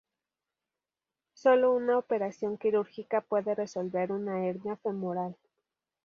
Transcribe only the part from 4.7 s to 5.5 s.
femoral.